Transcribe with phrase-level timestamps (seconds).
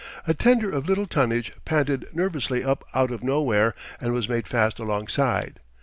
[0.25, 4.79] A tender of little tonnage panted nervously up out of nowhere and was made fast
[4.79, 5.59] alongside.